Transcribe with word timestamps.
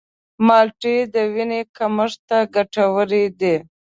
مالټې 0.47 0.95
د 1.13 1.15
وینې 1.33 1.61
کمښت 1.77 2.19
ته 2.29 2.37
ګټورې 2.55 3.23
دي. 3.39 3.55